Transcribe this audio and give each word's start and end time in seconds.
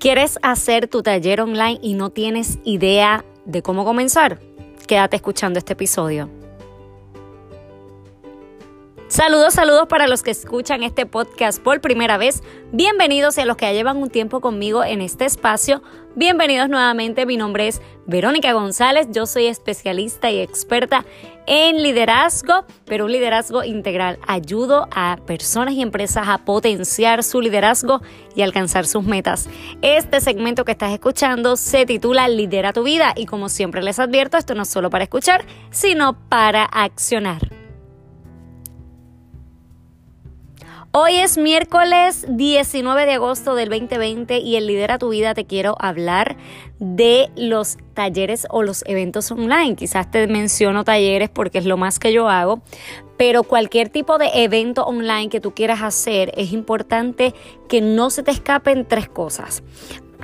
¿Quieres 0.00 0.38
hacer 0.40 0.88
tu 0.88 1.02
taller 1.02 1.42
online 1.42 1.78
y 1.82 1.92
no 1.92 2.08
tienes 2.08 2.58
idea 2.64 3.22
de 3.44 3.60
cómo 3.60 3.84
comenzar? 3.84 4.40
Quédate 4.86 5.16
escuchando 5.16 5.58
este 5.58 5.74
episodio. 5.74 6.39
Saludos, 9.10 9.54
saludos 9.54 9.88
para 9.88 10.06
los 10.06 10.22
que 10.22 10.30
escuchan 10.30 10.84
este 10.84 11.04
podcast 11.04 11.60
por 11.60 11.80
primera 11.80 12.16
vez. 12.16 12.44
Bienvenidos 12.70 13.36
y 13.36 13.40
a 13.40 13.44
los 13.44 13.56
que 13.56 13.66
ya 13.66 13.72
llevan 13.72 13.96
un 13.96 14.08
tiempo 14.08 14.40
conmigo 14.40 14.84
en 14.84 15.00
este 15.00 15.24
espacio. 15.24 15.82
Bienvenidos 16.14 16.68
nuevamente. 16.68 17.26
Mi 17.26 17.36
nombre 17.36 17.66
es 17.66 17.82
Verónica 18.06 18.52
González. 18.52 19.08
Yo 19.10 19.26
soy 19.26 19.46
especialista 19.46 20.30
y 20.30 20.38
experta 20.38 21.04
en 21.48 21.82
liderazgo, 21.82 22.64
pero 22.84 23.06
un 23.06 23.10
liderazgo 23.10 23.64
integral. 23.64 24.20
Ayudo 24.28 24.86
a 24.94 25.18
personas 25.26 25.74
y 25.74 25.82
empresas 25.82 26.28
a 26.28 26.44
potenciar 26.44 27.24
su 27.24 27.40
liderazgo 27.40 28.02
y 28.36 28.42
alcanzar 28.42 28.86
sus 28.86 29.02
metas. 29.02 29.48
Este 29.82 30.20
segmento 30.20 30.64
que 30.64 30.70
estás 30.70 30.92
escuchando 30.92 31.56
se 31.56 31.84
titula 31.84 32.28
Lidera 32.28 32.72
tu 32.72 32.84
vida 32.84 33.12
y 33.16 33.26
como 33.26 33.48
siempre 33.48 33.82
les 33.82 33.98
advierto, 33.98 34.36
esto 34.36 34.54
no 34.54 34.62
es 34.62 34.68
solo 34.68 34.88
para 34.88 35.02
escuchar, 35.02 35.44
sino 35.72 36.16
para 36.28 36.64
accionar. 36.64 37.59
Hoy 40.92 41.18
es 41.18 41.38
miércoles 41.38 42.26
19 42.28 43.06
de 43.06 43.12
agosto 43.12 43.54
del 43.54 43.68
2020 43.68 44.38
y 44.38 44.56
en 44.56 44.66
Lidera 44.66 44.98
tu 44.98 45.10
vida 45.10 45.34
te 45.34 45.44
quiero 45.44 45.76
hablar 45.78 46.36
de 46.80 47.30
los 47.36 47.78
talleres 47.94 48.48
o 48.50 48.64
los 48.64 48.82
eventos 48.88 49.30
online. 49.30 49.76
Quizás 49.76 50.10
te 50.10 50.26
menciono 50.26 50.82
talleres 50.82 51.28
porque 51.28 51.58
es 51.58 51.64
lo 51.64 51.76
más 51.76 52.00
que 52.00 52.12
yo 52.12 52.28
hago, 52.28 52.60
pero 53.16 53.44
cualquier 53.44 53.88
tipo 53.88 54.18
de 54.18 54.30
evento 54.34 54.82
online 54.82 55.28
que 55.28 55.40
tú 55.40 55.54
quieras 55.54 55.80
hacer 55.80 56.32
es 56.36 56.52
importante 56.52 57.36
que 57.68 57.80
no 57.80 58.10
se 58.10 58.24
te 58.24 58.32
escapen 58.32 58.84
tres 58.84 59.08
cosas 59.08 59.62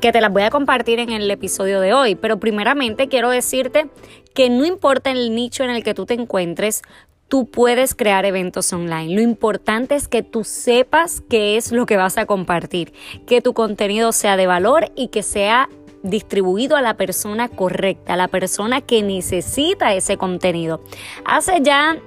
que 0.01 0.13
te 0.13 0.21
las 0.21 0.31
voy 0.31 0.43
a 0.43 0.51
compartir 0.51 0.99
en 0.99 1.11
el 1.11 1.31
episodio 1.31 1.81
de 1.81 1.95
hoy, 1.95 2.17
pero 2.17 2.39
primeramente 2.39 3.09
quiero 3.09 3.31
decirte 3.31 3.89
que 4.35 4.51
no 4.51 4.67
importa 4.67 5.11
el 5.11 5.35
nicho 5.35 5.65
en 5.65 5.71
el 5.71 5.83
que 5.83 5.95
tú 5.95 6.05
te 6.05 6.13
encuentres, 6.13 6.83
tú 7.29 7.47
puedes 7.47 7.95
crear 7.95 8.25
eventos 8.25 8.73
online. 8.73 9.15
Lo 9.15 9.21
importante 9.21 9.95
es 9.95 10.09
que 10.09 10.23
tú 10.23 10.45
sepas 10.45 11.23
qué 11.29 11.57
es 11.57 11.73
lo 11.73 11.87
que 11.87 11.97
vas 11.97 12.19
a 12.19 12.27
compartir, 12.27 12.93
que 13.27 13.41
tu 13.41 13.55
contenido 13.55 14.13
sea 14.13 14.37
de 14.37 14.47
valor 14.47 14.91
y 14.95 15.09
que 15.09 15.23
sea 15.23 15.69
distribuido 16.03 16.77
a 16.77 16.83
la 16.83 16.97
persona 16.97 17.49
correcta, 17.49 18.15
a 18.15 18.17
la 18.17 18.29
persona 18.29 18.81
que 18.81 19.03
necesita 19.03 19.95
ese 19.95 20.17
contenido. 20.17 20.81
Hace 21.25 21.61
ya 21.63 21.99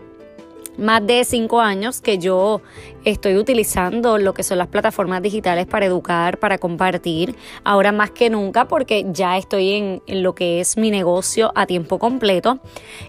más 0.79 1.05
de 1.05 1.23
cinco 1.23 1.61
años 1.61 2.01
que 2.01 2.17
yo 2.17 2.61
estoy 3.05 3.37
utilizando 3.37 4.17
lo 4.17 4.33
que 4.33 4.43
son 4.43 4.57
las 4.57 4.67
plataformas 4.67 5.21
digitales 5.21 5.65
para 5.65 5.85
educar, 5.85 6.39
para 6.39 6.57
compartir, 6.57 7.35
ahora 7.63 7.91
más 7.91 8.11
que 8.11 8.29
nunca 8.29 8.67
porque 8.67 9.05
ya 9.11 9.37
estoy 9.37 9.71
en, 9.73 10.01
lo 10.07 10.35
que 10.35 10.59
es 10.59 10.77
mi 10.77 10.91
negocio 10.91 11.51
a 11.55 11.65
tiempo 11.65 11.99
completo. 11.99 12.59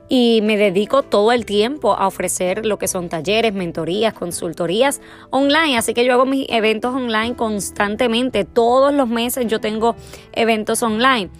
Y 0.08 0.40
me 0.42 0.56
dedico 0.56 1.02
todo 1.02 1.32
el 1.32 1.44
tiempo 1.44 1.94
a 1.94 2.06
ofrecer 2.06 2.66
lo 2.66 2.78
que 2.78 2.88
son 2.88 3.08
talleres, 3.08 3.52
mentorías, 3.52 4.14
consultorías 4.14 5.00
online, 5.30 5.78
así 5.78 5.94
que 5.94 6.04
yo 6.04 6.12
hago 6.12 6.26
mis 6.26 6.46
eventos 6.48 6.94
online 6.94 7.34
constantemente, 7.36 8.44
todos 8.44 8.92
los 8.92 9.08
meses 9.08 9.46
yo 9.46 9.60
tengo 9.60 9.96
eventos 10.32 10.82
online. 10.82 11.30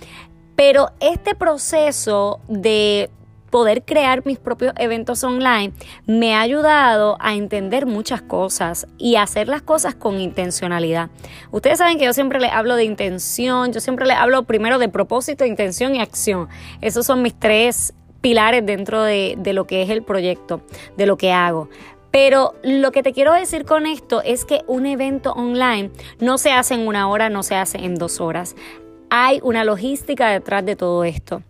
Pero 0.56 0.90
este 1.00 1.34
proceso 1.34 2.40
de 2.48 3.08
poder 3.50 3.84
crear 3.84 4.24
mis 4.24 4.38
propios 4.38 4.72
eventos 4.78 5.22
online 5.24 5.72
me 6.06 6.34
ha 6.34 6.40
ayudado 6.40 7.16
a 7.20 7.34
entender 7.34 7.86
muchas 7.86 8.22
cosas 8.22 8.86
y 8.98 9.16
hacer 9.16 9.48
las 9.48 9.62
cosas 9.62 9.94
con 9.94 10.20
intencionalidad. 10.20 11.10
Ustedes 11.50 11.78
saben 11.78 11.98
que 11.98 12.04
yo 12.04 12.12
siempre 12.12 12.40
les 12.40 12.52
hablo 12.52 12.76
de 12.76 12.84
intención, 12.84 13.72
yo 13.72 13.80
siempre 13.80 14.06
les 14.06 14.16
hablo 14.16 14.44
primero 14.44 14.78
de 14.78 14.88
propósito, 14.88 15.44
intención 15.44 15.94
y 15.94 16.00
acción. 16.00 16.48
Esos 16.80 17.06
son 17.06 17.22
mis 17.22 17.38
tres 17.38 17.92
pilares 18.20 18.64
dentro 18.64 19.02
de, 19.02 19.34
de 19.38 19.52
lo 19.52 19.66
que 19.66 19.82
es 19.82 19.90
el 19.90 20.02
proyecto, 20.02 20.62
de 20.96 21.06
lo 21.06 21.16
que 21.16 21.32
hago. 21.32 21.68
Pero 22.10 22.54
lo 22.62 22.90
que 22.90 23.02
te 23.02 23.12
quiero 23.12 23.32
decir 23.32 23.64
con 23.64 23.86
esto 23.86 24.20
es 24.22 24.44
que 24.44 24.62
un 24.66 24.86
evento 24.86 25.32
online 25.32 25.90
no 26.18 26.38
se 26.38 26.50
hace 26.50 26.74
en 26.74 26.86
una 26.86 27.08
hora, 27.08 27.30
no 27.30 27.42
se 27.42 27.54
hace 27.54 27.78
en 27.78 27.94
dos 27.94 28.20
horas. 28.20 28.56
Hay 29.10 29.40
una 29.42 29.64
logística 29.64 30.28
detrás 30.28 30.64
de 30.64 30.76
todo 30.76 31.04
esto. 31.04 31.42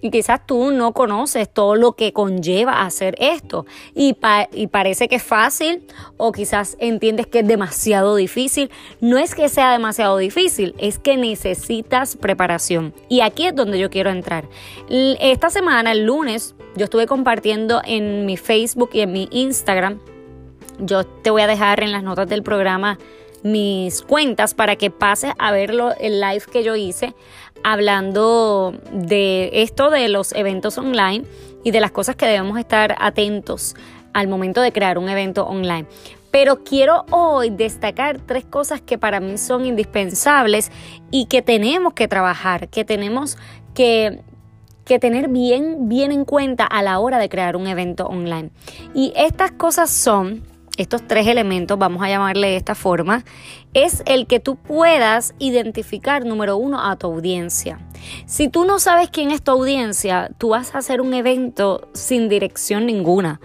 Y 0.00 0.10
quizás 0.10 0.46
tú 0.46 0.70
no 0.70 0.92
conoces 0.92 1.48
todo 1.48 1.74
lo 1.74 1.92
que 1.92 2.12
conlleva 2.12 2.82
hacer 2.82 3.14
esto 3.18 3.66
y, 3.94 4.16
y, 4.52 4.66
parece 4.68 5.08
que 5.08 5.16
es 5.16 5.22
fácil 5.22 5.82
o 6.16 6.32
quizás 6.32 6.76
entiendes 6.78 7.26
que 7.26 7.40
es 7.40 7.46
demasiado 7.46 8.16
difícil. 8.16 8.70
No 9.00 9.18
es 9.18 9.34
que 9.34 9.48
sea 9.48 9.72
demasiado 9.72 10.16
difícil, 10.18 10.74
es 10.78 10.98
que 10.98 11.16
necesitas 11.16 12.16
preparación. 12.16 12.94
Y 13.08 13.20
aquí 13.20 13.46
es 13.46 13.54
donde 13.54 13.78
yo 13.78 13.90
quiero 13.90 14.10
entrar. 14.10 14.48
Esta 14.88 15.50
semana, 15.50 15.92
el 15.92 16.04
lunes, 16.04 16.54
yo 16.76 16.84
estuve 16.84 17.06
compartiendo 17.06 17.80
en 17.84 18.26
mi 18.26 18.36
Facebook 18.36 18.90
y 18.92 19.00
en 19.00 19.12
mi 19.12 19.28
Instagram. 19.30 19.98
Yo 20.78 21.04
te 21.04 21.30
voy 21.30 21.42
a 21.42 21.46
dejar 21.46 21.82
en 21.82 21.90
las 21.90 22.02
notas 22.02 22.28
del 22.28 22.42
programa 22.42 22.98
mis 23.42 24.02
cuentas 24.02 24.54
para 24.54 24.76
que 24.76 24.90
pases 24.90 25.32
a 25.38 25.52
verlo 25.52 25.94
el 25.98 26.20
live 26.20 26.42
que 26.50 26.62
yo 26.62 26.76
hice 26.76 27.14
hablando 27.64 28.74
de 28.92 29.50
esto 29.62 29.90
de 29.90 30.08
los 30.08 30.32
eventos 30.32 30.78
online 30.78 31.24
y 31.64 31.70
de 31.70 31.80
las 31.80 31.90
cosas 31.90 32.16
que 32.16 32.26
debemos 32.26 32.58
estar 32.58 32.96
atentos 32.98 33.74
al 34.12 34.28
momento 34.28 34.60
de 34.60 34.72
crear 34.72 34.98
un 34.98 35.08
evento 35.08 35.44
online. 35.44 35.86
Pero 36.30 36.62
quiero 36.62 37.06
hoy 37.10 37.50
destacar 37.50 38.20
tres 38.20 38.44
cosas 38.44 38.80
que 38.80 38.98
para 38.98 39.20
mí 39.20 39.38
son 39.38 39.64
indispensables 39.64 40.70
y 41.10 41.26
que 41.26 41.42
tenemos 41.42 41.94
que 41.94 42.06
trabajar, 42.06 42.68
que 42.68 42.84
tenemos 42.84 43.38
que, 43.74 44.20
que 44.84 44.98
tener 44.98 45.28
bien, 45.28 45.88
bien 45.88 46.12
en 46.12 46.24
cuenta 46.24 46.64
a 46.64 46.82
la 46.82 46.98
hora 46.98 47.18
de 47.18 47.28
crear 47.28 47.56
un 47.56 47.66
evento 47.66 48.06
online. 48.06 48.50
Y 48.94 49.12
estas 49.16 49.52
cosas 49.52 49.90
son 49.90 50.42
estos 50.78 51.06
tres 51.06 51.26
elementos, 51.26 51.78
vamos 51.78 52.02
a 52.02 52.08
llamarle 52.08 52.48
de 52.48 52.56
esta 52.56 52.74
forma, 52.74 53.24
es 53.74 54.02
el 54.06 54.26
que 54.26 54.40
tú 54.40 54.56
puedas 54.56 55.34
identificar, 55.38 56.24
número 56.24 56.56
uno, 56.56 56.80
a 56.80 56.96
tu 56.96 57.08
audiencia. 57.08 57.80
Si 58.26 58.48
tú 58.48 58.64
no 58.64 58.78
sabes 58.78 59.10
quién 59.10 59.30
es 59.30 59.42
tu 59.42 59.50
audiencia, 59.50 60.30
tú 60.38 60.50
vas 60.50 60.74
a 60.74 60.78
hacer 60.78 61.00
un 61.00 61.12
evento 61.12 61.88
sin 61.92 62.28
dirección 62.28 62.86
ninguna. 62.86 63.40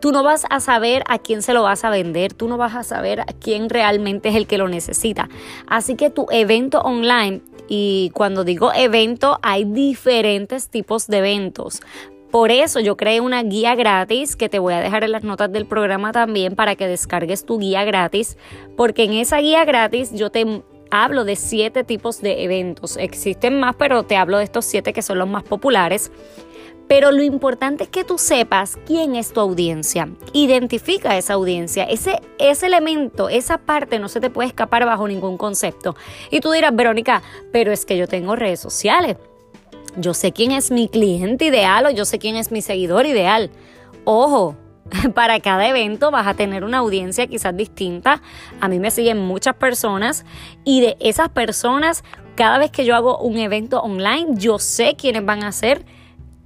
Tú 0.00 0.12
no 0.12 0.22
vas 0.22 0.44
a 0.50 0.60
saber 0.60 1.02
a 1.08 1.18
quién 1.18 1.40
se 1.40 1.54
lo 1.54 1.62
vas 1.62 1.82
a 1.82 1.90
vender, 1.90 2.34
tú 2.34 2.46
no 2.46 2.58
vas 2.58 2.74
a 2.74 2.82
saber 2.82 3.20
a 3.20 3.24
quién 3.24 3.70
realmente 3.70 4.28
es 4.28 4.36
el 4.36 4.46
que 4.46 4.58
lo 4.58 4.68
necesita. 4.68 5.30
Así 5.66 5.94
que 5.94 6.10
tu 6.10 6.26
evento 6.30 6.80
online 6.80 7.40
y 7.68 8.10
cuando 8.12 8.44
digo 8.44 8.72
evento, 8.74 9.38
hay 9.42 9.64
diferentes 9.64 10.68
tipos 10.68 11.06
de 11.06 11.18
eventos. 11.18 11.80
Por 12.34 12.50
eso 12.50 12.80
yo 12.80 12.96
creé 12.96 13.20
una 13.20 13.44
guía 13.44 13.76
gratis 13.76 14.34
que 14.34 14.48
te 14.48 14.58
voy 14.58 14.74
a 14.74 14.80
dejar 14.80 15.04
en 15.04 15.12
las 15.12 15.22
notas 15.22 15.52
del 15.52 15.66
programa 15.66 16.10
también 16.10 16.56
para 16.56 16.74
que 16.74 16.88
descargues 16.88 17.46
tu 17.46 17.60
guía 17.60 17.84
gratis, 17.84 18.36
porque 18.76 19.04
en 19.04 19.12
esa 19.12 19.38
guía 19.38 19.64
gratis 19.64 20.10
yo 20.12 20.30
te 20.30 20.64
hablo 20.90 21.24
de 21.24 21.36
siete 21.36 21.84
tipos 21.84 22.20
de 22.20 22.42
eventos. 22.42 22.96
Existen 22.96 23.60
más, 23.60 23.76
pero 23.76 24.02
te 24.02 24.16
hablo 24.16 24.38
de 24.38 24.42
estos 24.42 24.64
siete 24.64 24.92
que 24.92 25.00
son 25.00 25.20
los 25.20 25.28
más 25.28 25.44
populares. 25.44 26.10
Pero 26.88 27.12
lo 27.12 27.22
importante 27.22 27.84
es 27.84 27.90
que 27.90 28.02
tú 28.02 28.18
sepas 28.18 28.78
quién 28.84 29.14
es 29.14 29.32
tu 29.32 29.38
audiencia. 29.38 30.08
Identifica 30.32 31.16
esa 31.16 31.34
audiencia. 31.34 31.84
Ese, 31.84 32.20
ese 32.40 32.66
elemento, 32.66 33.28
esa 33.28 33.58
parte 33.58 34.00
no 34.00 34.08
se 34.08 34.20
te 34.20 34.28
puede 34.28 34.48
escapar 34.48 34.84
bajo 34.86 35.06
ningún 35.06 35.36
concepto. 35.36 35.94
Y 36.32 36.40
tú 36.40 36.50
dirás, 36.50 36.74
Verónica, 36.74 37.22
pero 37.52 37.70
es 37.70 37.86
que 37.86 37.96
yo 37.96 38.08
tengo 38.08 38.34
redes 38.34 38.58
sociales. 38.58 39.18
Yo 39.96 40.14
sé 40.14 40.32
quién 40.32 40.52
es 40.52 40.70
mi 40.70 40.88
cliente 40.88 41.46
ideal 41.46 41.86
o 41.86 41.90
yo 41.90 42.04
sé 42.04 42.18
quién 42.18 42.36
es 42.36 42.50
mi 42.50 42.62
seguidor 42.62 43.06
ideal. 43.06 43.50
Ojo, 44.04 44.56
para 45.14 45.40
cada 45.40 45.68
evento 45.68 46.10
vas 46.10 46.26
a 46.26 46.34
tener 46.34 46.64
una 46.64 46.78
audiencia 46.78 47.26
quizás 47.26 47.56
distinta. 47.56 48.22
A 48.60 48.68
mí 48.68 48.78
me 48.78 48.90
siguen 48.90 49.18
muchas 49.18 49.54
personas 49.54 50.24
y 50.64 50.80
de 50.80 50.96
esas 51.00 51.28
personas, 51.28 52.04
cada 52.34 52.58
vez 52.58 52.70
que 52.70 52.84
yo 52.84 52.94
hago 52.96 53.18
un 53.18 53.38
evento 53.38 53.80
online, 53.80 54.34
yo 54.34 54.58
sé 54.58 54.96
quiénes 54.96 55.24
van 55.24 55.44
a 55.44 55.52
ser 55.52 55.84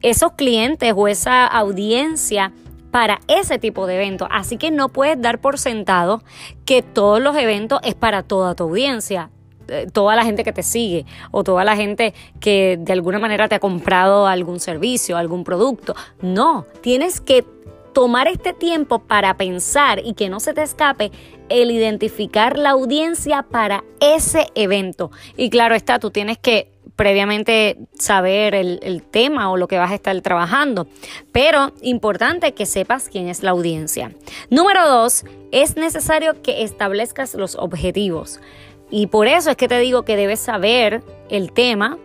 esos 0.03 0.33
clientes 0.33 0.93
o 0.95 1.09
esa 1.09 1.47
audiencia 1.47 2.53
para 2.91 3.21
ese 3.29 3.59
tipo 3.59 3.87
de 3.87 3.97
evento. 3.97 4.29
Así 4.31 4.57
que 4.57 4.71
no 4.71 4.89
puedes 4.89 5.21
dar 5.21 5.41
por 5.41 5.59
sentado 5.59 6.23
que 6.65 6.83
todos 6.83 7.21
los 7.21 7.37
eventos 7.37 7.81
es 7.83 7.95
para 7.95 8.23
toda 8.23 8.55
tu 8.55 8.65
audiencia. 8.65 9.31
Eh, 9.69 9.87
toda 9.93 10.17
la 10.17 10.25
gente 10.25 10.45
que 10.45 10.53
te 10.53 10.63
sigue 10.63 11.05
o 11.31 11.45
toda 11.45 11.63
la 11.63 11.77
gente 11.77 12.15
que 12.41 12.79
de 12.81 12.93
alguna 12.93 13.19
manera 13.19 13.49
te 13.49 13.55
ha 13.55 13.61
comprado 13.61 14.27
algún 14.27 14.61
servicio, 14.61 15.17
algún 15.17 15.45
producto. 15.45 15.95
No, 16.23 16.67
tienes 16.81 17.21
que 17.21 17.45
tomar 17.93 18.29
este 18.29 18.53
tiempo 18.53 19.01
para 19.01 19.37
pensar 19.37 20.01
y 20.05 20.15
que 20.15 20.29
no 20.29 20.41
se 20.41 20.55
te 20.55 20.63
escape 20.63 21.11
el 21.49 21.71
identificar 21.71 22.59
la 22.59 22.71
audiencia 22.71 23.43
para 23.43 23.85
ese 24.01 24.47
evento. 24.55 25.11
Y 25.37 25.51
claro 25.51 25.75
está, 25.75 25.99
tú 25.99 26.11
tienes 26.11 26.39
que 26.39 26.71
previamente 26.97 27.79
saber 27.99 28.55
el, 28.55 28.81
el, 28.83 29.03
tema 29.03 29.53
o 29.53 29.57
lo 29.57 29.69
que 29.69 29.79
vas 29.79 29.93
a 29.93 29.95
estar 29.95 30.21
trabajando. 30.21 30.89
Pero 31.31 31.73
importante 31.81 32.55
que 32.55 32.67
sepas 32.67 33.09
quién 33.09 33.29
es 33.29 33.43
la 33.43 33.53
audiencia. 33.53 34.13
Número 34.51 34.89
dos, 34.89 35.25
es 35.53 35.77
necesario 35.77 36.43
que 36.43 36.65
establezcas 36.65 37.35
los 37.35 37.55
objetivos. 37.55 38.41
Y 38.91 39.09
por 39.09 39.27
eso 39.27 39.51
es 39.51 39.57
que 39.57 39.69
te 39.69 39.79
digo 39.79 40.05
que 40.05 40.17
debes 40.17 40.41
saber 40.41 41.03
el 41.29 41.53
tema 41.53 41.99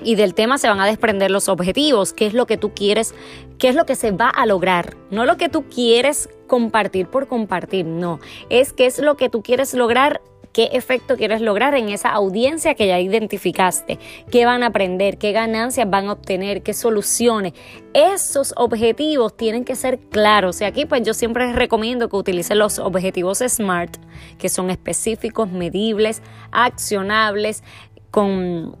y 0.00 0.14
del 0.14 0.34
tema 0.34 0.58
se 0.58 0.68
van 0.68 0.80
a 0.80 0.86
desprender 0.86 1.30
los 1.30 1.48
objetivos, 1.48 2.12
qué 2.12 2.26
es 2.26 2.34
lo 2.34 2.46
que 2.46 2.56
tú 2.56 2.72
quieres, 2.72 3.14
qué 3.58 3.68
es 3.68 3.74
lo 3.74 3.84
que 3.84 3.96
se 3.96 4.12
va 4.12 4.28
a 4.28 4.46
lograr, 4.46 4.96
no 5.10 5.24
lo 5.24 5.36
que 5.36 5.48
tú 5.48 5.64
quieres 5.64 6.28
compartir 6.46 7.08
por 7.08 7.26
compartir, 7.26 7.84
no, 7.84 8.20
es 8.48 8.72
qué 8.72 8.86
es 8.86 9.00
lo 9.00 9.16
que 9.16 9.28
tú 9.28 9.42
quieres 9.42 9.74
lograr 9.74 10.20
qué 10.52 10.70
efecto 10.72 11.16
quieres 11.16 11.40
lograr 11.40 11.74
en 11.74 11.88
esa 11.88 12.10
audiencia 12.10 12.74
que 12.74 12.86
ya 12.86 12.98
identificaste, 13.00 13.98
qué 14.30 14.44
van 14.44 14.62
a 14.62 14.66
aprender, 14.66 15.18
qué 15.18 15.32
ganancias 15.32 15.88
van 15.88 16.08
a 16.08 16.12
obtener, 16.12 16.62
qué 16.62 16.74
soluciones. 16.74 17.52
Esos 17.94 18.54
objetivos 18.56 19.36
tienen 19.36 19.64
que 19.64 19.76
ser 19.76 19.98
claros. 19.98 20.60
Y 20.60 20.64
aquí 20.64 20.86
pues 20.86 21.02
yo 21.02 21.14
siempre 21.14 21.52
recomiendo 21.52 22.08
que 22.08 22.16
utilicen 22.16 22.58
los 22.58 22.78
objetivos 22.78 23.38
SMART, 23.38 23.96
que 24.38 24.48
son 24.48 24.70
específicos, 24.70 25.50
medibles, 25.50 26.22
accionables, 26.50 27.62
con 28.10 28.76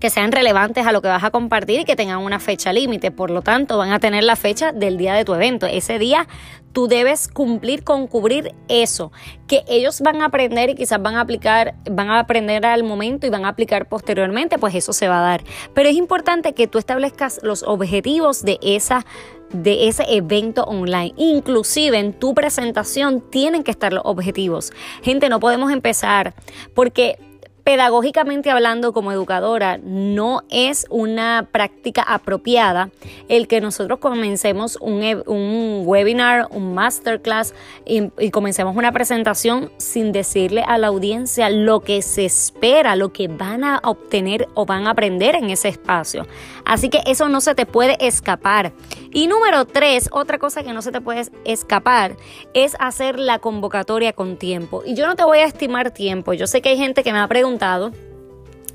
que 0.00 0.10
sean 0.10 0.32
relevantes 0.32 0.86
a 0.86 0.92
lo 0.92 1.02
que 1.02 1.08
vas 1.08 1.24
a 1.24 1.30
compartir 1.30 1.80
y 1.80 1.84
que 1.84 1.96
tengan 1.96 2.18
una 2.18 2.40
fecha 2.40 2.72
límite. 2.72 3.10
Por 3.10 3.30
lo 3.30 3.42
tanto, 3.42 3.78
van 3.78 3.92
a 3.92 3.98
tener 3.98 4.24
la 4.24 4.36
fecha 4.36 4.72
del 4.72 4.98
día 4.98 5.14
de 5.14 5.24
tu 5.24 5.34
evento. 5.34 5.66
Ese 5.66 5.98
día 5.98 6.26
tú 6.72 6.88
debes 6.88 7.28
cumplir 7.28 7.84
con 7.84 8.06
cubrir 8.06 8.54
eso, 8.68 9.10
que 9.46 9.64
ellos 9.66 10.02
van 10.02 10.20
a 10.20 10.26
aprender 10.26 10.68
y 10.68 10.74
quizás 10.74 11.00
van 11.00 11.14
a 11.14 11.22
aplicar, 11.22 11.74
van 11.90 12.10
a 12.10 12.18
aprender 12.18 12.66
al 12.66 12.84
momento 12.84 13.26
y 13.26 13.30
van 13.30 13.46
a 13.46 13.48
aplicar 13.48 13.88
posteriormente, 13.88 14.58
pues 14.58 14.74
eso 14.74 14.92
se 14.92 15.08
va 15.08 15.20
a 15.20 15.22
dar. 15.22 15.44
Pero 15.72 15.88
es 15.88 15.96
importante 15.96 16.52
que 16.52 16.66
tú 16.66 16.76
establezcas 16.76 17.40
los 17.42 17.62
objetivos 17.62 18.42
de 18.42 18.58
esa 18.60 19.06
de 19.50 19.88
ese 19.88 20.04
evento 20.08 20.64
online. 20.64 21.14
Inclusive 21.16 21.98
en 21.98 22.12
tu 22.12 22.34
presentación 22.34 23.22
tienen 23.30 23.62
que 23.62 23.70
estar 23.70 23.92
los 23.92 24.02
objetivos. 24.04 24.72
Gente, 25.02 25.28
no 25.28 25.40
podemos 25.40 25.72
empezar 25.72 26.34
porque 26.74 27.18
pedagógicamente 27.66 28.48
hablando 28.48 28.92
como 28.92 29.10
educadora, 29.10 29.76
no 29.82 30.44
es 30.50 30.86
una 30.88 31.48
práctica 31.50 32.00
apropiada 32.00 32.90
el 33.28 33.48
que 33.48 33.60
nosotros 33.60 33.98
comencemos 33.98 34.78
un, 34.80 35.02
e, 35.02 35.16
webinar, 35.16 36.46
un 36.52 36.74
masterclass 36.74 37.54
y, 37.84 38.12
y, 38.20 38.30
comencemos 38.30 38.76
una 38.76 38.92
presentación 38.92 39.72
sin 39.78 40.12
decirle 40.12 40.62
a 40.62 40.78
la 40.78 40.86
audiencia 40.86 41.50
lo 41.50 41.80
que 41.80 42.02
se 42.02 42.24
espera, 42.24 42.94
lo 42.94 43.12
que 43.12 43.26
van 43.26 43.64
a 43.64 43.80
obtener 43.82 44.46
o 44.54 44.64
van 44.64 44.86
a 44.86 44.90
aprender 44.90 45.34
en 45.34 45.50
ese 45.50 45.66
espacio. 45.66 46.24
Así 46.66 46.88
que 46.90 47.00
eso 47.06 47.28
no 47.28 47.40
se 47.40 47.54
te 47.54 47.64
puede 47.64 47.96
escapar. 48.04 48.72
Y 49.12 49.28
número 49.28 49.64
tres, 49.64 50.08
otra 50.10 50.38
cosa 50.38 50.64
que 50.64 50.72
no 50.72 50.82
se 50.82 50.90
te 50.90 51.00
puede 51.00 51.22
escapar 51.44 52.16
es 52.54 52.76
hacer 52.80 53.20
la 53.20 53.38
convocatoria 53.38 54.12
con 54.12 54.36
tiempo. 54.36 54.82
Y 54.84 54.94
yo 54.94 55.06
no 55.06 55.14
te 55.14 55.24
voy 55.24 55.38
a 55.38 55.44
estimar 55.44 55.92
tiempo. 55.92 56.32
Yo 56.32 56.48
sé 56.48 56.60
que 56.60 56.70
hay 56.70 56.76
gente 56.76 57.04
que 57.04 57.12
me 57.12 57.20
ha 57.20 57.28
preguntado 57.28 57.92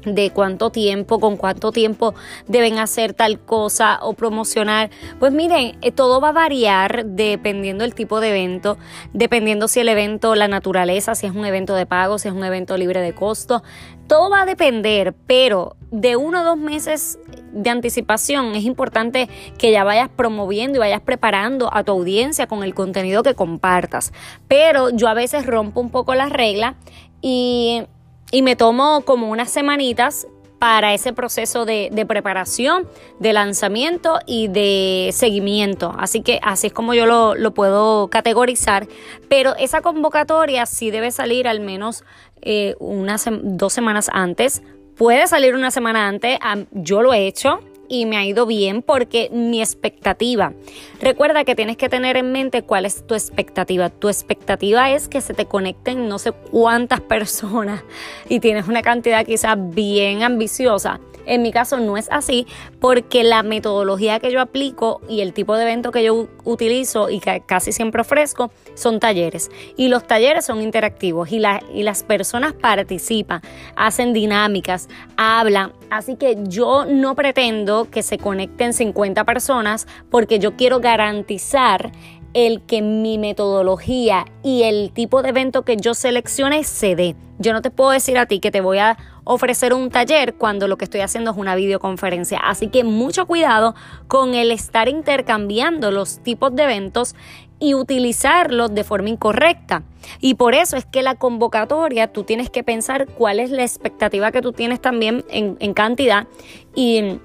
de 0.05 0.31
cuánto 0.31 0.71
tiempo, 0.71 1.19
con 1.19 1.38
cuánto 1.38 1.71
tiempo 1.71 2.13
deben 2.47 2.79
hacer 2.79 3.13
tal 3.13 3.39
cosa 3.39 3.99
o 4.01 4.13
promocionar. 4.13 4.89
Pues 5.19 5.31
miren, 5.33 5.77
eh, 5.81 5.91
todo 5.91 6.21
va 6.21 6.29
a 6.29 6.33
variar 6.33 7.05
dependiendo 7.05 7.83
del 7.83 7.93
tipo 7.93 8.19
de 8.19 8.29
evento, 8.29 8.77
dependiendo 9.13 9.67
si 9.67 9.79
el 9.79 9.89
evento, 9.89 10.35
la 10.35 10.47
naturaleza, 10.47 11.15
si 11.15 11.27
es 11.27 11.35
un 11.35 11.45
evento 11.45 11.75
de 11.75 11.85
pago, 11.85 12.17
si 12.17 12.27
es 12.27 12.33
un 12.33 12.43
evento 12.43 12.77
libre 12.77 13.01
de 13.01 13.13
costo. 13.13 13.63
Todo 14.07 14.29
va 14.29 14.41
a 14.41 14.45
depender, 14.45 15.13
pero 15.27 15.75
de 15.91 16.15
uno 16.15 16.41
o 16.41 16.43
dos 16.43 16.57
meses 16.57 17.19
de 17.51 17.69
anticipación 17.69 18.56
es 18.56 18.63
importante 18.63 19.30
que 19.57 19.71
ya 19.71 19.83
vayas 19.83 20.09
promoviendo 20.09 20.77
y 20.77 20.80
vayas 20.80 21.01
preparando 21.01 21.74
a 21.74 21.83
tu 21.83 21.92
audiencia 21.92 22.48
con 22.48 22.63
el 22.63 22.74
contenido 22.74 23.24
que 23.24 23.36
compartas. 23.36 24.13
Pero 24.48 24.89
yo 24.89 25.07
a 25.07 25.13
veces 25.13 25.45
rompo 25.45 25.80
un 25.81 25.89
poco 25.89 26.15
las 26.15 26.31
reglas 26.31 26.75
y, 27.21 27.83
y 28.31 28.42
me 28.42 28.56
tomo 28.56 29.01
como 29.01 29.30
unas 29.30 29.50
semanitas 29.50 30.27
para 30.59 30.94
ese 30.94 31.12
proceso 31.12 31.65
de, 31.65 31.89
de, 31.92 32.06
preparación, 32.06 32.88
de 33.19 33.33
lanzamiento 33.33 34.19
y 34.27 34.48
de 34.48 35.09
seguimiento. 35.12 35.92
Así 35.98 36.21
que 36.21 36.39
así 36.44 36.68
es 36.68 36.74
como 36.74 36.94
yo 36.94 37.07
lo, 37.07 37.33
lo 37.33 37.51
puedo 37.56 38.09
categorizar. 38.09 38.88
Pero 39.27 39.56
esa 39.56 39.81
convocatoria 39.81 40.68
sí 40.68 40.92
debe 40.92 41.09
salir 41.09 41.48
al 41.48 41.62
menos 41.62 42.03
eh, 42.44 42.75
unas 42.80 43.25
dos 43.42 43.74
semanas 43.74 44.09
antes 44.13 44.62
Puede 45.01 45.25
salir 45.25 45.56
una 45.56 45.71
semana 45.71 46.07
antes, 46.07 46.38
yo 46.74 47.01
lo 47.01 47.12
he 47.12 47.25
hecho 47.25 47.59
y 47.88 48.06
me 48.06 48.18
ha 48.18 48.24
ido 48.24 48.45
bien 48.45 48.83
porque 48.83 49.31
mi 49.33 49.59
expectativa. 49.59 50.53
Recuerda 51.01 51.44
que 51.44 51.56
tienes 51.56 51.75
que 51.75 51.89
tener 51.89 52.18
en 52.18 52.31
mente 52.31 52.62
cuál 52.62 52.86
es 52.86 53.07
tu 53.07 53.15
expectativa. 53.15 53.89
Tu 53.89 54.09
expectativa 54.09 54.92
es 54.92 55.07
que 55.07 55.19
se 55.21 55.33
te 55.33 55.48
conecten 55.48 56.07
no 56.07 56.19
sé 56.19 56.33
cuántas 56.33 57.01
personas 57.15 57.83
y 58.30 58.39
tienes 58.42 58.68
una 58.68 58.83
cantidad 58.83 59.25
quizás 59.25 59.57
bien 59.74 60.21
ambiciosa. 60.21 61.00
En 61.25 61.41
mi 61.41 61.51
caso 61.51 61.77
no 61.77 61.97
es 61.97 62.07
así 62.12 62.47
porque 62.79 63.23
la 63.23 63.44
metodología 63.44 64.19
que 64.19 64.31
yo 64.31 64.41
aplico 64.41 65.01
y 65.07 65.21
el 65.21 65.33
tipo 65.33 65.56
de 65.56 65.63
evento 65.63 65.91
que 65.91 66.03
yo 66.03 66.27
utilizo 66.44 67.09
y 67.09 67.19
que 67.19 67.41
casi 67.45 67.71
siempre 67.71 68.01
ofrezco 68.01 68.51
son 68.73 69.00
talleres. 69.00 69.50
Y 69.77 69.88
los 69.88 70.06
talleres 70.06 70.45
son 70.45 70.62
interactivos 70.62 71.31
y, 71.31 71.41
y 71.73 71.83
las 71.83 72.03
personas 72.03 72.53
participan, 72.53 73.41
hacen 73.75 74.13
dinámicas, 74.13 74.89
hablan. 75.18 75.73
Así 75.89 76.15
que 76.15 76.38
yo 76.44 76.85
no 76.85 77.15
pretendo 77.15 77.89
que 77.89 78.03
se 78.03 78.17
conecten 78.17 78.74
50 78.74 79.24
personas 79.25 79.88
porque 80.09 80.39
yo 80.39 80.56
quiero 80.56 80.79
garantizar 80.79 81.91
el 82.33 82.62
que 82.62 82.81
mi 82.81 83.18
metodología 83.18 84.25
y 84.44 84.63
el 84.63 84.92
tipo 84.94 85.22
de 85.22 85.30
evento 85.30 85.63
que 85.63 85.78
yo 85.78 85.94
seleccione 85.94 86.63
se 86.63 86.95
dé. 86.95 87.16
Yo 87.39 87.54
no 87.54 87.62
te 87.62 87.72
puedo 87.72 87.92
decir 87.92 88.18
a 88.18 88.28
ti 88.28 88.39
que 88.39 88.51
te 88.51 88.62
voy 88.62 88.78
a 88.78 88.98
ofrecer 89.24 89.74
un 89.74 89.89
taller 89.89 90.36
cuando 90.36 90.68
lo 90.68 90.78
que 90.78 90.86
estoy 90.86 91.01
haciendo 91.01 91.31
es 91.31 91.38
una 91.38 91.56
videoconferencia. 91.56 92.39
Así 92.39 92.68
que 92.68 92.83
mucho 92.83 93.25
cuidado 93.25 93.75
con 94.07 94.33
el 94.33 94.51
estar 94.51 94.88
intercambiando 94.88 95.92
los 95.92 96.19
tipos 96.19 96.56
de 96.56 96.63
eventos 96.63 97.16
y 97.60 97.75
utilizarlos 97.75 98.74
de 98.74 98.84
forma 98.84 99.10
incorrecta. 99.10 99.84
Y 100.19 100.34
por 100.34 100.56
eso 100.56 100.75
es 100.75 100.86
que 100.86 101.04
la 101.04 101.16
convocatoria 101.16 102.12
tú 102.12 102.24
tienes 102.24 102.50
que 102.50 102.63
pensar 102.63 103.07
cuál 103.07 103.39
es 103.39 103.51
la 103.51 103.62
expectativa 103.62 104.31
que 104.31 104.42
tú 104.42 104.51
tienes 104.51 104.81
también 104.81 105.24
en, 105.30 105.74
cantidad 105.74 106.27
y 106.75 107.19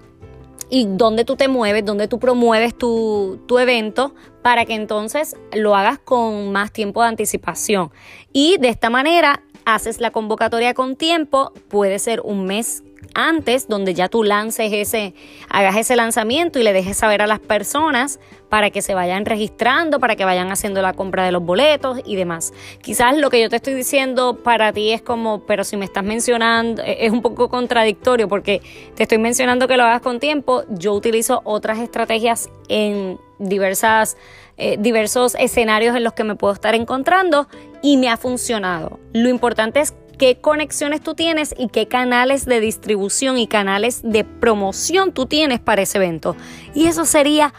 y 0.69 0.85
dónde 0.89 1.25
tú 1.25 1.37
te 1.37 1.47
mueves, 1.47 1.85
dónde 1.85 2.09
tú 2.09 2.19
promueves 2.19 2.77
tu, 2.77 3.39
tu, 3.47 3.61
evento 3.61 4.17
para 4.47 4.65
que 4.65 4.75
entonces 4.75 5.35
lo 5.53 5.75
hagas 5.75 5.99
con 5.99 6.53
más 6.53 6.71
tiempo 6.71 7.03
de 7.03 7.09
anticipación. 7.09 7.91
Y 8.33 8.59
de 8.59 8.69
esta 8.69 8.91
manera 8.91 9.43
haces 9.65 10.01
la 10.01 10.13
convocatoria 10.13 10.73
con 10.73 10.95
tiempo, 10.95 11.53
puede 11.67 11.99
ser 11.99 12.21
un 12.21 12.45
mes 12.45 12.85
antes, 13.15 13.67
donde 13.67 13.95
ya 13.95 14.09
tú 14.09 14.23
lances 14.23 14.73
ese, 14.73 15.15
hagas 15.49 15.77
ese 15.77 15.97
lanzamiento 15.97 16.59
y 16.59 16.63
le 16.63 16.73
dejes 16.73 16.97
saber 16.97 17.23
a 17.23 17.27
las 17.27 17.41
personas 17.41 18.21
para 18.49 18.71
que 18.71 18.83
se 18.83 18.95
vayan 18.95 19.25
registrando, 19.25 19.99
para 19.99 20.17
que 20.17 20.25
vayan 20.25 20.53
haciendo 20.53 20.83
la 20.83 20.93
compra 20.93 21.25
de 21.25 21.33
los 21.33 21.43
boletos 21.43 22.01
y 22.05 22.17
demás. 22.17 22.53
Quizás 22.83 23.17
lo 23.17 23.31
que 23.31 23.41
yo 23.41 23.49
te 23.49 23.57
estoy 23.57 23.75
diciendo 23.75 24.39
para 24.43 24.73
ti 24.73 24.93
es 24.93 25.03
como, 25.03 25.41
pero 25.47 25.65
si 25.65 25.77
me 25.77 25.85
estás 25.85 26.05
mencionando, 26.05 26.83
e-, 26.83 27.07
es 27.07 27.13
un 27.13 27.23
poco 27.23 27.49
contradictorio 27.49 28.29
porque 28.29 28.61
te 28.95 29.05
estoy 29.05 29.19
mencionando 29.19 29.67
que 29.67 29.77
lo 29.77 29.85
hagas 29.85 30.03
con 30.03 30.21
tiempo, 30.21 30.65
yo 30.69 30.93
utilizo 30.93 31.41
otras 31.45 31.79
estrategias 31.79 32.51
en 32.69 33.19
diversas, 33.39 34.17
eh, 34.57 34.77
diversos 34.79 35.35
escenarios 35.37 35.97
en 35.97 36.05
los 36.05 36.13
que 36.13 36.25
me 36.25 36.37
puedo 36.37 36.55
estar 36.55 36.75
encontrando 36.75 37.49
y 37.83 37.97
me 37.97 38.09
ha 38.09 38.17
funcionado. 38.17 39.01
Lo 39.13 39.29
importante 39.29 39.81
es 39.81 39.95
qué 40.19 40.41
conexiones 40.41 41.01
tú 41.03 41.15
tienes 41.15 41.55
y 41.57 41.69
qué 41.69 41.89
canales 41.89 42.47
de 42.47 42.61
distribución 42.61 43.39
y 43.39 43.47
canales 43.47 44.01
de 44.03 44.25
promoción 44.25 45.13
tú 45.13 45.27
tienes 45.27 45.61
para 45.61 45.83
ese 45.83 45.99
evento. 45.99 46.37
Y 46.75 46.87
eso 46.87 47.05
sería 47.05 47.53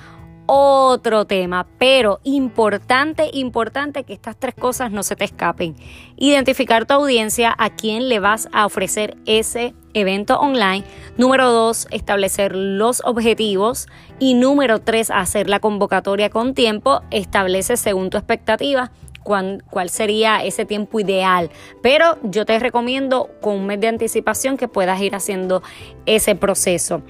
otro 0.47 1.25
tema, 1.25 1.67
pero 1.77 2.19
importante, 2.23 3.29
importante 3.33 4.05
que 4.05 4.13
estas 4.13 4.37
tres 4.37 4.55
cosas 4.55 4.91
no 4.91 5.03
se 5.03 5.15
te 5.17 5.25
escapen. 5.25 5.75
Identificar 6.15 6.85
tu 6.85 6.93
audiencia, 6.93 7.53
a 7.57 7.69
quién 7.69 8.07
le 8.07 8.19
vas 8.19 8.47
a 8.53 8.65
ofrecer 8.65 9.17
ese 9.25 9.75
evento 9.93 10.39
online. 10.39 10.85
Número 11.17 11.51
dos, 11.51 11.87
establecer 11.91 12.55
los 12.55 13.01
objetivos. 13.03 13.87
Y 14.19 14.35
número 14.35 14.79
tres, 14.79 15.11
hacer 15.11 15.49
la 15.49 15.59
convocatoria 15.59 16.29
con 16.29 16.53
tiempo. 16.53 17.01
Establece 17.11 17.75
según 17.75 18.09
tu 18.09 18.17
expectativa 18.17 18.91
cuál 19.27 19.89
sería 19.89 20.43
ese 20.43 20.65
tiempo 20.65 20.99
ideal. 20.99 21.49
Pero 21.81 22.17
yo 22.23 22.45
te 22.45 22.57
recomiendo 22.59 23.29
con 23.41 23.55
un 23.55 23.65
mes 23.65 23.79
de 23.81 23.87
anticipación 23.87 24.57
que 24.57 24.67
puedas 24.67 25.01
ir 25.01 25.15
haciendo 25.15 25.61
ese 26.05 26.35
proceso. 26.35 27.01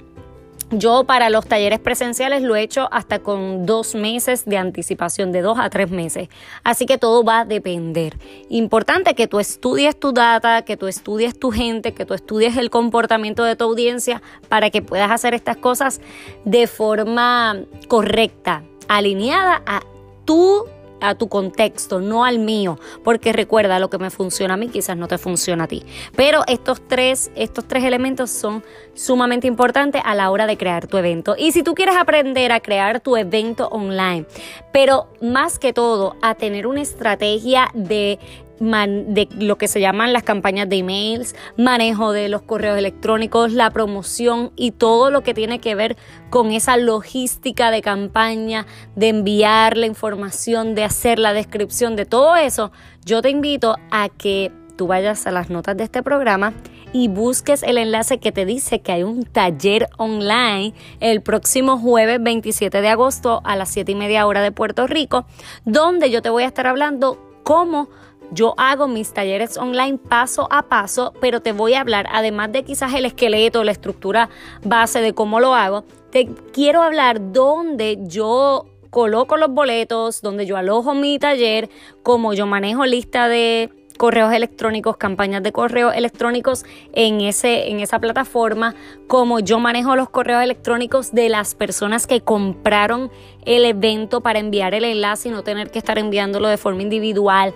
Yo 0.70 1.04
para 1.04 1.30
los 1.30 1.46
talleres 1.46 1.78
presenciales 1.78 2.42
lo 2.42 2.54
he 2.54 2.60
hecho 2.60 2.88
hasta 2.92 3.20
con 3.20 3.64
dos 3.64 3.94
meses 3.94 4.44
de 4.44 4.58
anticipación, 4.58 5.32
de 5.32 5.40
dos 5.40 5.58
a 5.58 5.70
tres 5.70 5.90
meses. 5.90 6.28
Así 6.62 6.84
que 6.84 6.98
todo 6.98 7.24
va 7.24 7.40
a 7.40 7.44
depender. 7.46 8.18
Importante 8.50 9.14
que 9.14 9.26
tú 9.26 9.40
estudies 9.40 9.98
tu 9.98 10.12
data, 10.12 10.62
que 10.62 10.76
tú 10.76 10.86
estudies 10.86 11.38
tu 11.38 11.50
gente, 11.52 11.94
que 11.94 12.04
tú 12.04 12.12
estudies 12.12 12.58
el 12.58 12.68
comportamiento 12.68 13.44
de 13.44 13.56
tu 13.56 13.64
audiencia 13.64 14.20
para 14.50 14.68
que 14.68 14.82
puedas 14.82 15.10
hacer 15.10 15.32
estas 15.32 15.56
cosas 15.56 16.02
de 16.44 16.66
forma 16.66 17.56
correcta, 17.88 18.62
alineada 18.88 19.62
a 19.66 19.80
tu 20.26 20.66
a 21.00 21.14
tu 21.14 21.28
contexto, 21.28 22.00
no 22.00 22.24
al 22.24 22.38
mío, 22.38 22.78
porque 23.04 23.32
recuerda, 23.32 23.78
lo 23.78 23.90
que 23.90 23.98
me 23.98 24.10
funciona 24.10 24.54
a 24.54 24.56
mí 24.56 24.68
quizás 24.68 24.96
no 24.96 25.08
te 25.08 25.18
funciona 25.18 25.64
a 25.64 25.68
ti. 25.68 25.84
Pero 26.16 26.42
estos 26.46 26.86
tres, 26.86 27.30
estos 27.34 27.66
tres 27.66 27.84
elementos 27.84 28.30
son 28.30 28.64
sumamente 28.94 29.46
importantes 29.46 30.02
a 30.04 30.14
la 30.14 30.30
hora 30.30 30.46
de 30.46 30.56
crear 30.56 30.86
tu 30.86 30.96
evento. 30.96 31.36
Y 31.38 31.52
si 31.52 31.62
tú 31.62 31.74
quieres 31.74 31.96
aprender 31.96 32.52
a 32.52 32.60
crear 32.60 33.00
tu 33.00 33.16
evento 33.16 33.68
online, 33.68 34.26
pero 34.72 35.08
más 35.20 35.58
que 35.58 35.72
todo 35.72 36.16
a 36.22 36.34
tener 36.34 36.66
una 36.66 36.82
estrategia 36.82 37.68
de 37.74 38.18
de 38.60 39.28
lo 39.38 39.58
que 39.58 39.68
se 39.68 39.80
llaman 39.80 40.12
las 40.12 40.22
campañas 40.22 40.68
de 40.68 40.76
emails, 40.76 41.34
manejo 41.56 42.12
de 42.12 42.28
los 42.28 42.42
correos 42.42 42.78
electrónicos, 42.78 43.52
la 43.52 43.70
promoción 43.70 44.52
y 44.56 44.72
todo 44.72 45.10
lo 45.10 45.22
que 45.22 45.34
tiene 45.34 45.60
que 45.60 45.74
ver 45.74 45.96
con 46.30 46.50
esa 46.50 46.76
logística 46.76 47.70
de 47.70 47.82
campaña, 47.82 48.66
de 48.96 49.08
enviar 49.08 49.76
la 49.76 49.86
información, 49.86 50.74
de 50.74 50.84
hacer 50.84 51.18
la 51.18 51.32
descripción 51.32 51.96
de 51.96 52.06
todo 52.06 52.36
eso, 52.36 52.72
yo 53.04 53.22
te 53.22 53.30
invito 53.30 53.76
a 53.90 54.08
que 54.08 54.52
tú 54.76 54.86
vayas 54.86 55.26
a 55.26 55.30
las 55.32 55.50
notas 55.50 55.76
de 55.76 55.84
este 55.84 56.02
programa 56.02 56.54
y 56.92 57.08
busques 57.08 57.62
el 57.62 57.76
enlace 57.76 58.18
que 58.18 58.32
te 58.32 58.46
dice 58.46 58.80
que 58.80 58.92
hay 58.92 59.02
un 59.02 59.24
taller 59.24 59.88
online 59.98 60.72
el 61.00 61.20
próximo 61.20 61.78
jueves 61.78 62.22
27 62.22 62.80
de 62.80 62.88
agosto 62.88 63.42
a 63.44 63.56
las 63.56 63.68
7 63.70 63.92
y 63.92 63.94
media 63.94 64.26
hora 64.26 64.40
de 64.40 64.52
Puerto 64.52 64.86
Rico, 64.86 65.26
donde 65.64 66.10
yo 66.10 66.22
te 66.22 66.30
voy 66.30 66.44
a 66.44 66.46
estar 66.46 66.66
hablando 66.66 67.18
cómo 67.42 67.88
yo 68.30 68.54
hago 68.56 68.88
mis 68.88 69.12
talleres 69.12 69.56
online 69.56 69.98
paso 69.98 70.48
a 70.50 70.68
paso, 70.68 71.12
pero 71.20 71.40
te 71.40 71.52
voy 71.52 71.74
a 71.74 71.80
hablar, 71.80 72.06
además 72.12 72.52
de 72.52 72.64
quizás 72.64 72.94
el 72.94 73.04
esqueleto, 73.04 73.64
la 73.64 73.72
estructura 73.72 74.28
base 74.62 75.00
de 75.00 75.14
cómo 75.14 75.40
lo 75.40 75.54
hago, 75.54 75.84
te 76.10 76.26
quiero 76.52 76.82
hablar 76.82 77.32
dónde 77.32 77.98
yo 78.02 78.66
coloco 78.90 79.36
los 79.36 79.50
boletos, 79.50 80.22
donde 80.22 80.46
yo 80.46 80.56
alojo 80.56 80.94
mi 80.94 81.18
taller, 81.18 81.68
cómo 82.02 82.32
yo 82.34 82.46
manejo 82.46 82.86
lista 82.86 83.28
de 83.28 83.70
correos 83.98 84.32
electrónicos, 84.32 84.96
campañas 84.96 85.42
de 85.42 85.52
correos 85.52 85.94
electrónicos 85.94 86.64
en, 86.94 87.20
ese, 87.20 87.68
en 87.68 87.80
esa 87.80 87.98
plataforma, 87.98 88.74
como 89.06 89.40
yo 89.40 89.58
manejo 89.58 89.94
los 89.96 90.08
correos 90.08 90.42
electrónicos 90.42 91.12
de 91.12 91.28
las 91.28 91.54
personas 91.54 92.06
que 92.06 92.22
compraron 92.22 93.10
el 93.44 93.66
evento 93.66 94.22
para 94.22 94.38
enviar 94.38 94.72
el 94.72 94.84
enlace 94.84 95.28
y 95.28 95.32
no 95.32 95.42
tener 95.42 95.70
que 95.70 95.78
estar 95.78 95.98
enviándolo 95.98 96.48
de 96.48 96.56
forma 96.56 96.80
individual. 96.80 97.52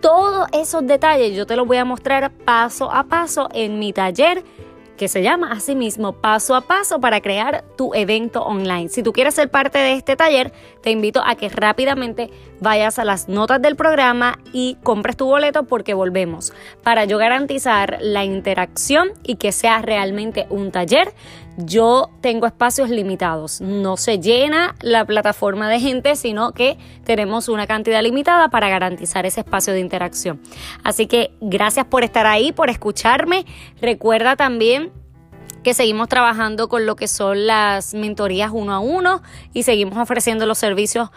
Todos 0.00 0.46
esos 0.52 0.86
detalles 0.86 1.34
yo 1.34 1.46
te 1.46 1.56
los 1.56 1.66
voy 1.66 1.78
a 1.78 1.84
mostrar 1.84 2.30
paso 2.30 2.92
a 2.92 3.04
paso 3.04 3.48
en 3.52 3.80
mi 3.80 3.92
taller 3.92 4.44
que 4.96 5.08
se 5.08 5.22
llama 5.22 5.52
asimismo 5.52 6.12
Paso 6.12 6.54
a 6.54 6.62
Paso 6.62 7.00
para 7.00 7.20
crear 7.20 7.64
tu 7.76 7.94
evento 7.94 8.42
online. 8.42 8.88
Si 8.88 9.02
tú 9.02 9.12
quieres 9.12 9.34
ser 9.34 9.50
parte 9.50 9.78
de 9.78 9.92
este 9.92 10.16
taller, 10.16 10.52
te 10.82 10.90
invito 10.90 11.22
a 11.24 11.34
que 11.34 11.48
rápidamente 11.48 12.30
vayas 12.60 12.98
a 12.98 13.04
las 13.04 13.28
notas 13.28 13.60
del 13.60 13.76
programa 13.76 14.38
y 14.52 14.76
compres 14.82 15.16
tu 15.16 15.26
boleto 15.26 15.64
porque 15.64 15.94
volvemos 15.94 16.52
para 16.82 17.04
yo 17.04 17.18
garantizar 17.18 17.98
la 18.00 18.24
interacción 18.24 19.10
y 19.22 19.36
que 19.36 19.52
sea 19.52 19.82
realmente 19.82 20.46
un 20.50 20.72
taller 20.72 21.12
yo 21.56 22.10
tengo 22.20 22.46
espacios 22.46 22.90
limitados. 22.90 23.60
No 23.60 23.96
se 23.96 24.18
llena 24.18 24.74
la 24.80 25.04
plataforma 25.04 25.68
de 25.68 25.80
gente, 25.80 26.16
sino 26.16 26.52
que 26.52 26.78
tenemos 27.04 27.48
una 27.48 27.66
cantidad 27.66 28.02
limitada 28.02 28.48
para 28.48 28.68
garantizar 28.68 29.26
ese 29.26 29.40
espacio 29.40 29.72
de 29.72 29.80
interacción. 29.80 30.40
Así 30.82 31.06
que 31.06 31.32
gracias 31.40 31.86
por 31.86 32.04
estar 32.04 32.26
ahí, 32.26 32.52
por 32.52 32.70
escucharme. 32.70 33.46
Recuerda 33.80 34.36
también 34.36 34.92
que 35.62 35.74
seguimos 35.74 36.08
trabajando 36.08 36.68
con 36.68 36.86
lo 36.86 36.94
que 36.94 37.08
son 37.08 37.46
las 37.46 37.92
mentorías 37.92 38.50
uno 38.52 38.72
a 38.72 38.78
uno 38.78 39.22
y 39.52 39.64
seguimos 39.64 39.98
ofreciendo 39.98 40.46
los 40.46 40.58
servicios 40.58 41.10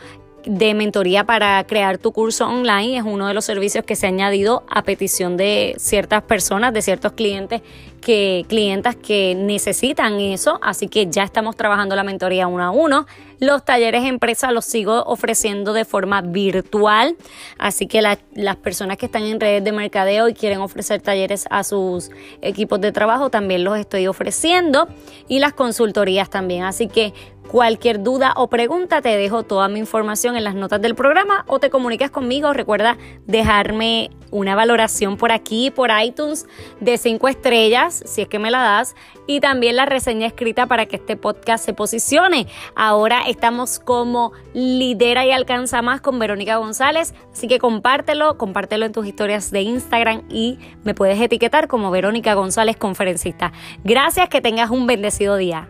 de 0.46 0.74
mentoría 0.74 1.26
para 1.26 1.64
crear 1.66 1.98
tu 1.98 2.12
curso 2.12 2.48
online. 2.48 2.98
Es 2.98 3.04
uno 3.04 3.28
de 3.28 3.34
los 3.34 3.46
servicios 3.46 3.84
que 3.86 3.96
se 3.96 4.06
ha 4.06 4.10
añadido 4.10 4.64
a 4.70 4.84
petición 4.84 5.38
de 5.38 5.76
ciertas 5.78 6.24
personas, 6.24 6.74
de 6.74 6.82
ciertos 6.82 7.14
clientes 7.14 7.62
que 8.00 8.46
clientas 8.48 8.96
que 8.96 9.36
necesitan 9.36 10.20
eso, 10.20 10.60
así 10.62 10.88
que 10.88 11.08
ya 11.08 11.24
estamos 11.24 11.56
trabajando 11.56 11.96
la 11.96 12.04
mentoría 12.04 12.48
uno 12.48 12.64
a 12.64 12.72
uno. 12.72 13.06
Los 13.40 13.64
talleres 13.64 14.06
empresa 14.06 14.52
los 14.52 14.66
sigo 14.66 15.04
ofreciendo 15.04 15.74
de 15.74 15.86
forma 15.86 16.22
virtual, 16.22 17.16
así 17.58 17.88
que 17.88 18.02
las 18.02 18.56
personas 18.58 18.98
que 18.98 19.06
están 19.06 19.24
en 19.24 19.40
redes 19.40 19.64
de 19.64 19.72
mercadeo 19.72 20.30
y 20.30 20.34
quieren 20.34 20.60
ofrecer 20.60 21.02
talleres 21.02 21.46
a 21.50 21.64
sus 21.64 22.10
equipos 22.42 22.80
de 22.82 22.92
trabajo 22.92 23.30
también 23.30 23.64
los 23.64 23.78
estoy 23.78 24.08
ofreciendo 24.08 24.88
y 25.28 25.40
las 25.40 25.54
consultorías 25.54 26.30
también, 26.30 26.64
así 26.64 26.88
que 26.88 27.14
Cualquier 27.50 28.04
duda 28.04 28.34
o 28.36 28.48
pregunta 28.48 29.02
te 29.02 29.18
dejo 29.18 29.42
toda 29.42 29.68
mi 29.70 29.80
información 29.80 30.38
en 30.38 30.44
las 30.44 30.54
notas 30.54 30.80
del 30.84 30.94
programa 30.94 31.46
o 31.48 31.58
te 31.58 31.72
comunicas 31.72 32.12
conmigo. 32.12 32.54
Recuerda 32.54 32.96
dejarme 33.26 34.12
una 34.30 34.54
valoración 34.54 35.18
por 35.18 35.32
aquí, 35.32 35.72
por 35.72 35.90
iTunes, 36.00 36.46
de 36.80 37.00
5 37.00 37.28
estrellas, 37.28 38.04
si 38.06 38.22
es 38.22 38.28
que 38.28 38.38
me 38.38 38.52
la 38.52 38.60
das, 38.60 38.96
y 39.26 39.40
también 39.40 39.78
la 39.78 39.88
reseña 39.88 40.28
escrita 40.28 40.68
para 40.68 40.86
que 40.86 40.98
este 40.98 41.18
podcast 41.18 41.66
se 41.66 41.74
posicione. 41.74 42.46
Ahora 42.76 43.24
estamos 43.26 43.80
como 43.80 44.32
lidera 44.54 45.26
y 45.26 45.32
alcanza 45.32 45.82
más 45.82 46.02
con 46.02 46.20
Verónica 46.20 46.58
González, 46.58 47.16
así 47.34 47.48
que 47.48 47.58
compártelo, 47.58 48.38
compártelo 48.38 48.86
en 48.86 48.92
tus 48.92 49.08
historias 49.08 49.50
de 49.50 49.64
Instagram 49.64 50.22
y 50.30 50.60
me 50.84 50.94
puedes 50.94 51.20
etiquetar 51.20 51.68
como 51.68 51.90
Verónica 51.90 52.36
González 52.36 52.78
Conferencista. 52.78 53.54
Gracias, 53.84 54.30
que 54.30 54.40
tengas 54.40 54.70
un 54.70 54.86
bendecido 54.86 55.36
día. 55.36 55.68